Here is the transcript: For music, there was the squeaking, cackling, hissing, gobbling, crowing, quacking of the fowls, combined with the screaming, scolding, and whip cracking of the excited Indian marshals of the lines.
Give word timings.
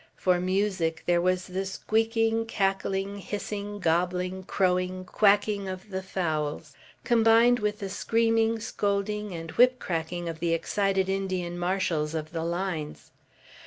For 0.15 0.39
music, 0.39 1.03
there 1.05 1.21
was 1.21 1.45
the 1.45 1.63
squeaking, 1.63 2.47
cackling, 2.47 3.19
hissing, 3.19 3.77
gobbling, 3.77 4.41
crowing, 4.45 5.05
quacking 5.05 5.69
of 5.69 5.91
the 5.91 6.01
fowls, 6.01 6.73
combined 7.03 7.59
with 7.59 7.77
the 7.77 7.87
screaming, 7.89 8.59
scolding, 8.59 9.31
and 9.31 9.51
whip 9.51 9.77
cracking 9.77 10.27
of 10.27 10.39
the 10.39 10.55
excited 10.55 11.07
Indian 11.07 11.55
marshals 11.55 12.15
of 12.15 12.31
the 12.31 12.43
lines. 12.43 13.11